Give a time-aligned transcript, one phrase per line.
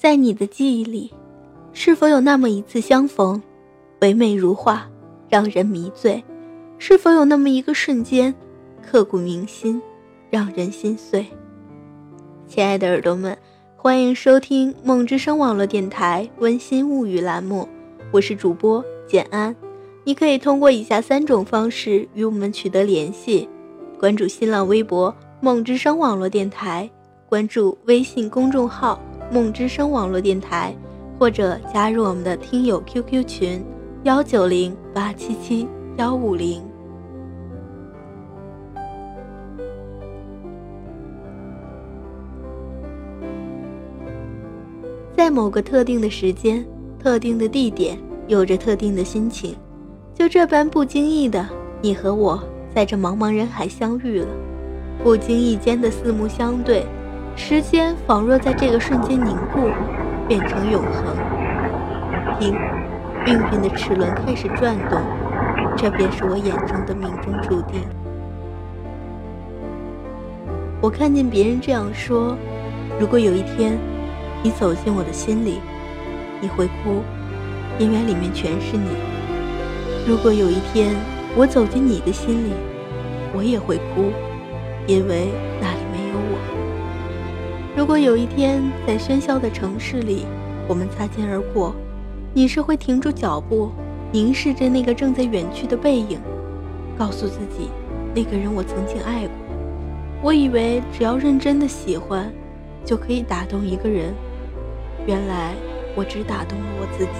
[0.00, 1.12] 在你的记忆里，
[1.74, 3.38] 是否有那么一次相逢，
[4.00, 4.88] 唯美如画，
[5.28, 6.24] 让人迷醉？
[6.78, 8.34] 是否有那么一个瞬间，
[8.82, 9.78] 刻骨铭心，
[10.30, 11.26] 让人心碎？
[12.48, 13.36] 亲爱的耳朵们，
[13.76, 17.68] 欢迎收听梦之声网络电台《温馨物语》栏目，
[18.10, 19.54] 我是主播简安。
[20.04, 23.46] 你可以通过以下三种方式与我们取得联系：
[23.98, 26.90] 关注新浪微博“梦之声网络电台”，
[27.28, 28.98] 关注微信公众号。
[29.30, 30.74] 梦之声网络电台，
[31.18, 33.64] 或者加入我们的听友 QQ 群
[34.02, 36.60] 幺九零八七七幺五零。
[45.16, 46.66] 在某个特定的时间、
[46.98, 49.54] 特定的地点，有着特定的心情，
[50.12, 51.48] 就这般不经意的，
[51.80, 52.42] 你和我
[52.74, 54.28] 在这茫茫人海相遇了，
[55.04, 56.84] 不经意间的四目相对。
[57.36, 59.70] 时间仿若在这个瞬间凝固，
[60.28, 61.16] 变成永恒。
[62.38, 62.54] 听，
[63.24, 65.00] 命运的齿轮开始转动，
[65.76, 67.82] 这便是我眼中的命中注定。
[70.80, 72.36] 我看见别人这样说：
[72.98, 73.78] 如果有一天，
[74.42, 75.60] 你走进我的心里，
[76.40, 77.02] 你会哭，
[77.78, 78.90] 因为里面全是你；
[80.06, 80.94] 如果有一天，
[81.36, 82.52] 我走进你的心里，
[83.34, 84.10] 我也会哭，
[84.86, 85.28] 因为
[85.60, 85.89] 那里。
[87.90, 90.24] 如果有一天在喧嚣的城市里，
[90.68, 91.74] 我们擦肩而过，
[92.32, 93.72] 你是会停住脚步，
[94.12, 96.20] 凝视着那个正在远去的背影，
[96.96, 97.68] 告诉自己，
[98.14, 99.30] 那个人我曾经爱过。
[100.22, 102.32] 我以为只要认真的喜欢，
[102.84, 104.14] 就可以打动一个人，
[105.04, 105.52] 原来
[105.96, 107.10] 我只打动了我自己。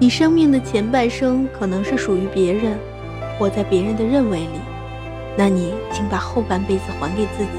[0.00, 2.76] 你生命的前半生可能是属于别人。
[3.38, 4.60] 活在别人的认为里，
[5.36, 7.50] 那你请把后半辈子还给自己，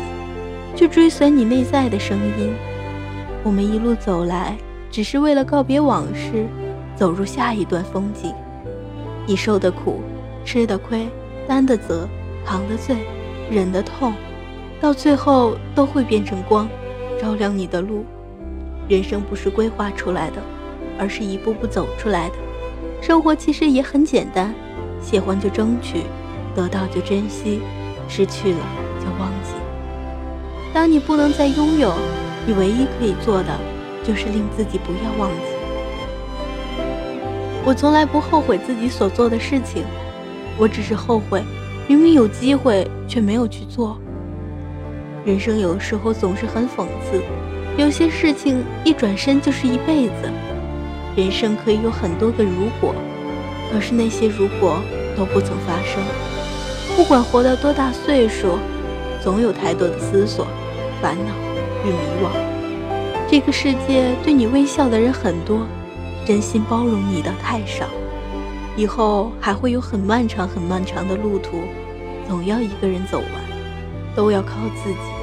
[0.75, 2.53] 去追随你内在的声音。
[3.43, 4.57] 我们一路走来，
[4.91, 6.45] 只是为了告别往事，
[6.95, 8.33] 走入下一段风景。
[9.25, 10.01] 你受的苦，
[10.43, 11.07] 吃的亏，
[11.47, 12.07] 担的责，
[12.45, 12.97] 扛的罪，
[13.49, 14.13] 忍的痛，
[14.81, 16.67] 到最后都会变成光，
[17.21, 18.03] 照亮你的路。
[18.89, 20.41] 人生不是规划出来的，
[20.97, 22.35] 而是一步步走出来的。
[23.01, 24.53] 生活其实也很简单。
[25.01, 26.03] 喜欢就争取，
[26.55, 27.61] 得到就珍惜，
[28.07, 28.59] 失去了
[28.99, 29.53] 就忘记。
[30.73, 31.93] 当你不能再拥有，
[32.45, 33.59] 你唯一可以做的
[34.03, 35.41] 就是令自己不要忘记。
[37.65, 39.83] 我从来不后悔自己所做的事情，
[40.57, 41.43] 我只是后悔
[41.87, 43.99] 明明有机会却没有去做。
[45.25, 47.21] 人生有时候总是很讽刺，
[47.77, 50.31] 有些事情一转身就是一辈子。
[51.15, 52.95] 人生可以有很多个如果。
[53.71, 54.81] 可是那些如果
[55.15, 56.01] 都不曾发生，
[56.95, 58.57] 不管活到多大岁数，
[59.23, 60.47] 总有太多的思索、
[61.01, 61.33] 烦恼
[61.85, 62.29] 与迷惘。
[63.29, 65.67] 这个世界对你微笑的人很多，
[66.25, 67.85] 真心包容你的太少。
[68.75, 71.61] 以后还会有很漫长、很漫长的路途，
[72.27, 73.27] 总要一个人走完，
[74.15, 75.18] 都要靠自己。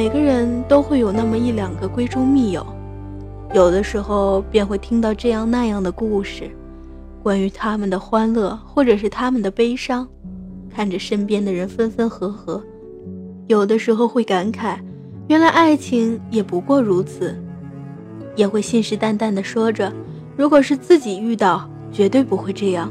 [0.00, 2.66] 每个人都会有那么一两个闺中密友，
[3.52, 6.50] 有的时候便会听到这样那样的故事，
[7.22, 10.08] 关于他们的欢乐或者是他们的悲伤，
[10.74, 12.64] 看着身边的人分分合合，
[13.46, 14.78] 有的时候会感慨，
[15.28, 17.38] 原来爱情也不过如此，
[18.34, 19.92] 也会信誓旦旦地说着，
[20.34, 22.90] 如果是自己遇到，绝对不会这样，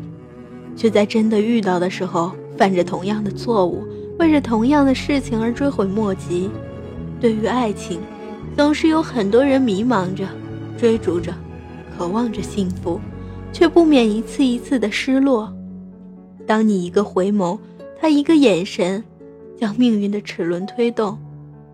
[0.76, 3.84] 却在真的遇到的时候，犯着同样的错误，
[4.20, 6.52] 为着同样的事情而追悔莫及。
[7.20, 8.00] 对于爱情，
[8.56, 10.28] 总是有很多人迷茫着、
[10.78, 11.34] 追逐着、
[11.98, 13.00] 渴望着幸福，
[13.52, 15.54] 却不免一次一次的失落。
[16.48, 17.60] 当你一个回眸，
[18.00, 19.04] 他一个眼神，
[19.58, 21.18] 将命运的齿轮推动，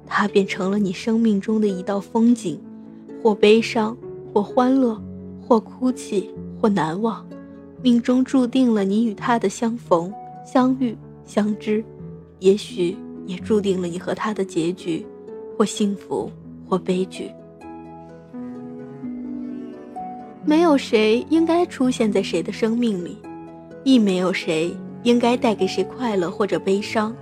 [0.07, 2.59] 他便成了你生命中的一道风景，
[3.21, 3.95] 或悲伤，
[4.33, 4.99] 或欢乐，
[5.39, 7.25] 或哭泣，或难忘。
[7.81, 10.11] 命中注定了你与他的相逢、
[10.43, 11.83] 相遇、相知，
[12.39, 15.05] 也许也注定了你和他的结局。
[15.57, 16.31] 或幸福，
[16.67, 17.31] 或悲剧，
[20.43, 23.17] 没有谁应该出现在谁的生命里，
[23.83, 27.15] 亦没有谁应该带给谁快乐或者悲伤。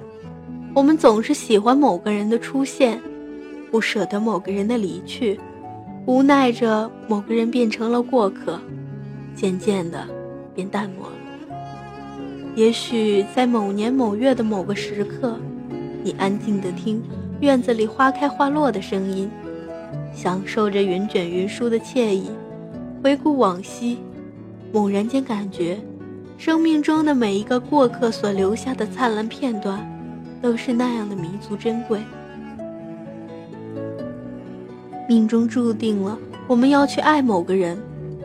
[0.73, 2.99] 我们总是喜欢某个人的出现，
[3.69, 5.39] 不舍得某个人的离去，
[6.07, 8.59] 无奈着某个人变成了过客。
[9.35, 10.07] 渐渐的，
[10.55, 11.13] 便淡漠了。
[12.55, 15.39] 也许在某年某月的某个时刻，
[16.03, 17.01] 你安静的听
[17.43, 19.29] 院子里花开花落的声音，
[20.15, 22.31] 享受着云卷云舒的惬意，
[23.03, 23.97] 回顾往昔，
[24.71, 25.77] 猛然间感觉，
[26.37, 29.85] 生命中的每一个过客所留下的灿烂片段，
[30.41, 31.99] 都是那样的弥足珍贵。
[35.09, 36.17] 命中注定了，
[36.47, 37.77] 我们要去爱某个人，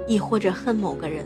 [0.07, 1.25] 亦或者恨某个人，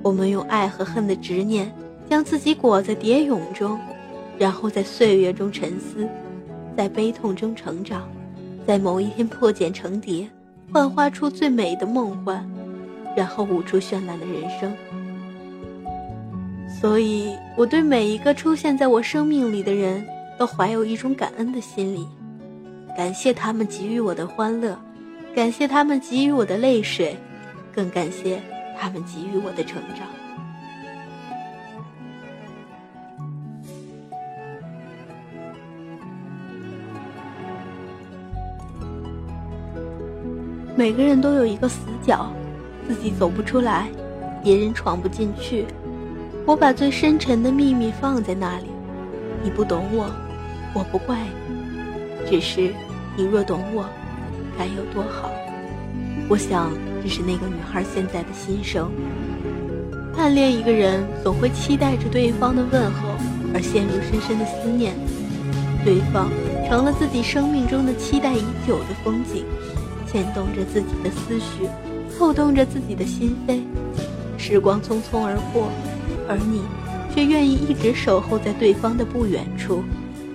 [0.00, 1.68] 我们用爱和恨的执念。
[2.08, 3.76] 将自己裹在蝶蛹中，
[4.38, 6.08] 然后在岁月中沉思，
[6.76, 8.06] 在悲痛中成长，
[8.66, 10.28] 在某一天破茧成蝶，
[10.72, 12.44] 幻化出最美的梦幻，
[13.16, 14.72] 然后舞出绚烂的人生。
[16.80, 20.06] 所以，我对每一个出现在我生命里的人
[20.38, 22.06] 都怀有一种感恩的心理，
[22.94, 24.78] 感谢他们给予我的欢乐，
[25.34, 27.16] 感谢他们给予我的泪水，
[27.74, 28.38] 更感谢
[28.78, 30.06] 他们给予我的成长。
[40.86, 42.32] 每个人都有一个死角，
[42.86, 43.88] 自己走不出来，
[44.40, 45.64] 别人闯不进去。
[46.44, 48.66] 我把最深沉的秘密放在那里，
[49.42, 50.08] 你不懂我，
[50.72, 51.18] 我不怪
[51.48, 52.72] 你，只是
[53.16, 53.84] 你若懂我，
[54.56, 55.28] 该有多好。
[56.28, 56.70] 我想
[57.02, 58.88] 这是那个女孩现在的心声。
[60.16, 63.08] 暗恋一个人，总会期待着对方的问候，
[63.52, 64.94] 而陷入深深的思念。
[65.84, 66.30] 对方
[66.68, 69.44] 成了自己生命中的期待已久的风景。
[70.16, 71.68] 牵动着自己的思绪，
[72.18, 73.60] 扣动着自己的心扉。
[74.38, 75.68] 时光匆匆而过，
[76.26, 76.62] 而你
[77.14, 79.84] 却愿意一直守候在对方的不远处，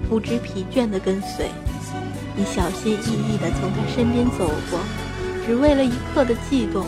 [0.08, 1.48] 不知疲倦地跟随。
[2.36, 4.80] 你小心翼翼地从他身边走过，
[5.48, 6.86] 只为了一刻的悸动。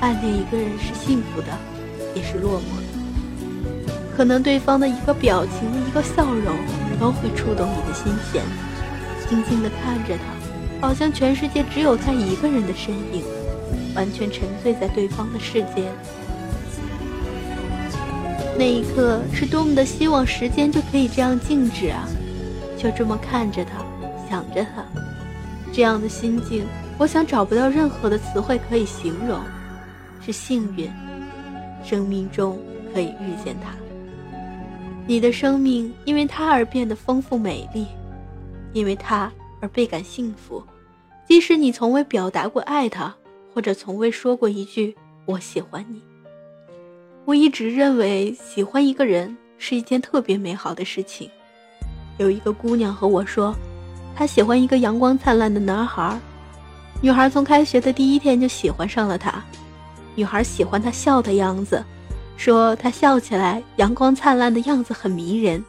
[0.00, 1.48] 暗恋一个人是幸福的，
[2.14, 3.92] 也是落寞的。
[4.16, 6.56] 可能对方的一个表情、一个笑容，
[6.98, 8.42] 都会触动你的心弦。
[9.28, 10.35] 静静地看着他。
[10.80, 13.22] 好像全世界只有他一个人的身影，
[13.94, 15.90] 完全沉醉在对方的世界。
[18.58, 22.08] 那一刻是多么的希望时间就可以这样静止啊，
[22.78, 23.84] 就这么看着他，
[24.30, 24.84] 想着他，
[25.72, 26.64] 这样的心境，
[26.98, 29.40] 我想找不到任何的词汇可以形容，
[30.24, 30.90] 是幸运，
[31.84, 32.58] 生命中
[32.94, 33.74] 可以遇见他。
[35.06, 37.86] 你的生命因为他而变得丰富美丽，
[38.72, 39.32] 因为他。
[39.60, 40.62] 而倍感幸福，
[41.26, 43.14] 即使你从未表达过爱他，
[43.52, 46.02] 或者从未说过一句“我喜欢你”。
[47.24, 51.28] 我一直认为喜欢一个人是一件特别美好的事情。
[52.18, 53.54] 有一个姑娘和我说，
[54.14, 56.18] 她喜欢一个阳光灿烂的男孩。
[57.02, 59.44] 女孩从开学的第一天就喜欢上了他。
[60.14, 61.84] 女孩喜欢他笑的样子，
[62.38, 65.62] 说他笑起来阳光灿烂的样子很迷人，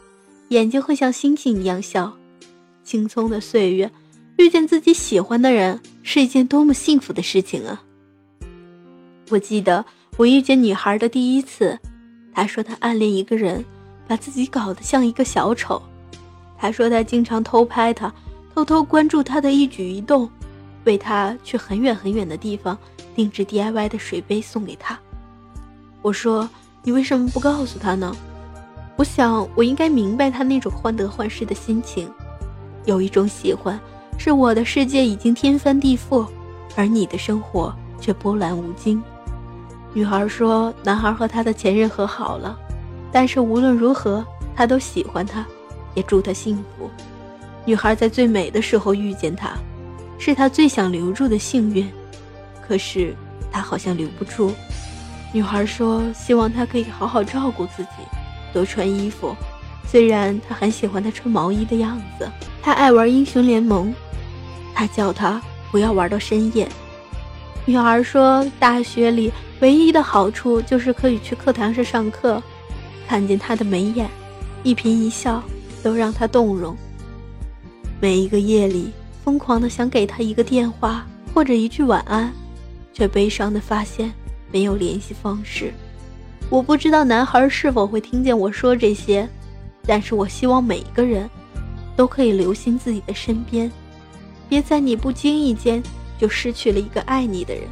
[0.50, 2.16] 眼睛会像星星一样笑。
[2.88, 3.92] 青葱的岁月，
[4.38, 7.84] 遇见自己喜欢的人是一件多么幸福的事情啊！
[9.30, 9.84] 我记得
[10.16, 11.78] 我遇见女孩的第一次，
[12.34, 13.66] 她说她暗恋一个人，
[14.07, 15.81] 把自己搞得像一个小丑。
[16.57, 18.09] 她说她经常偷拍他，
[18.56, 20.30] 偷偷关注他的一举一动，
[20.85, 22.78] 为他去很远很远的地方
[23.14, 24.97] 定制 DIY 的水杯送给他。
[26.02, 26.50] 我说
[26.83, 28.16] 你为什么不告诉他呢？
[28.95, 32.09] 我想我应该明白他那种患得患失的心情。
[32.87, 33.77] 有一种喜欢，
[34.17, 36.25] 是我的世界已经天翻地覆，
[36.73, 39.03] 而你的生活却波澜无惊。
[39.94, 42.57] 女孩说，男孩和他的前任和好了，
[43.11, 44.25] 但是无论如何，
[44.56, 45.45] 他都喜欢他，
[45.95, 46.89] 也祝他幸福。
[47.65, 49.51] 女孩在最美的时候遇见他，
[50.17, 51.85] 是他最想留住的幸运，
[52.65, 53.13] 可是
[53.51, 54.53] 他好像留不住。
[55.33, 57.89] 女孩说，希望他可以好好照顾自己，
[58.53, 59.35] 多穿衣服。
[59.89, 62.29] 虽然他很喜欢他穿毛衣的样子，
[62.61, 63.94] 他爱玩英雄联盟，
[64.75, 65.41] 他叫他
[65.71, 66.67] 不要玩到深夜。
[67.65, 72.41] 女孩说，大学里唯一的好处就是可以去课堂上上课，
[73.07, 74.09] 看见他的眉眼，
[74.63, 75.41] 一颦一笑
[75.81, 76.75] 都让他动容。
[77.99, 78.91] 每一个夜里，
[79.23, 82.31] 疯狂的想给他一个电话或者一句晚安，
[82.94, 84.13] 却悲伤的发现
[84.51, 85.73] 没有联系方式。
[86.49, 89.27] 我不知道男孩是否会听见我说这些。
[89.87, 91.27] 但是我希望每一个人，
[91.95, 93.71] 都可以留心自己的身边，
[94.49, 95.81] 别在你不经意间
[96.19, 97.63] 就失去了一个爱你的人。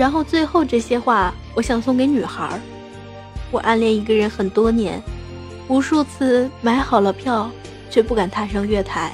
[0.00, 2.58] 然后最后这些话，我想送给女孩。
[3.50, 4.98] 我暗恋一个人很多年，
[5.68, 7.50] 无数次买好了票，
[7.90, 9.12] 却不敢踏上月台。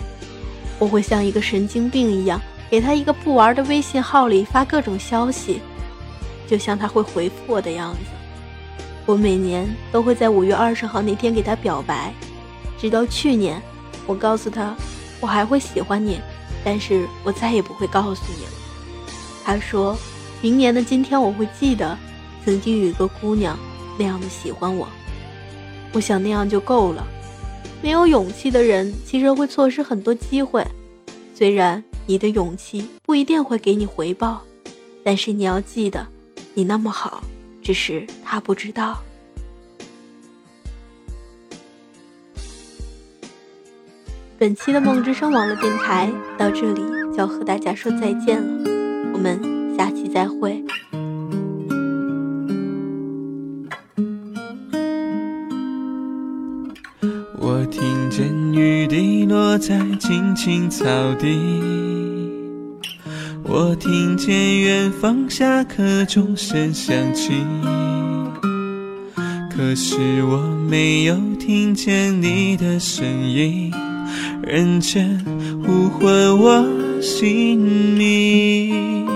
[0.79, 2.41] 我会像一个神经病一样，
[2.71, 5.61] 给他一个不玩的微信号里发各种消息，
[6.47, 7.99] 就像他会回复我的样子。
[9.07, 12.15] 我每年都会在五月二十号那天给他表白，
[12.79, 13.61] 直到去年，
[14.07, 14.73] 我告诉他
[15.19, 16.21] 我还会喜欢你，
[16.65, 18.53] 但是我再也不会告诉你了。
[19.45, 19.97] 他说
[20.47, 21.99] 明年的今天我会记得，
[22.45, 23.59] 曾经有一个姑娘
[23.99, 24.87] 那样的喜欢我。
[25.93, 27.05] 我想那样就够了。
[27.83, 30.65] 没有勇气的人，其实会错失很多机会。
[31.35, 34.41] 虽然你的勇气不一定会给你回报，
[35.03, 36.07] 但是你要记得，
[36.55, 37.25] 你那么好，
[37.61, 39.03] 只是他不知道。
[44.39, 48.71] 本期的梦之声网络电台到这里就要和大家说再见了，
[49.13, 50.65] 我们下期再会。
[57.39, 60.87] 我听见雨滴落在青青草
[61.19, 61.29] 地，
[63.45, 67.35] 我听见远方下课钟声响起，
[69.55, 73.71] 可是我没有听见你的声音，
[74.43, 75.23] 认真
[75.63, 76.67] 呼唤我
[77.03, 77.61] 姓
[77.95, 79.16] 名。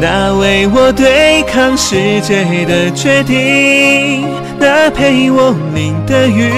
[0.00, 4.26] 那为我对抗世界的决定。
[4.60, 6.50] 那陪我淋的雨，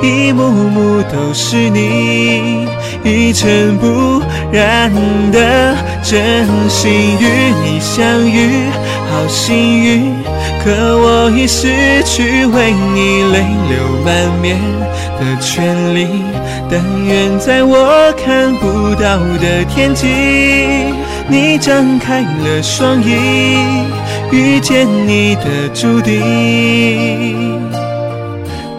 [0.00, 2.68] 一幕幕都是你，
[3.02, 4.22] 一尘不
[4.52, 4.92] 染
[5.32, 7.26] 的真心与
[7.64, 8.48] 你相遇，
[9.10, 10.14] 好幸运。
[10.64, 14.56] 可我已失去为你泪流满面
[15.18, 16.06] 的权利，
[16.70, 20.06] 但愿在我看不到的天际，
[21.28, 23.14] 你张开了双翼。
[24.32, 27.70] 遇见你的注定，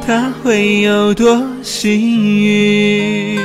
[0.06, 1.98] 他会有多幸
[2.44, 3.40] 运？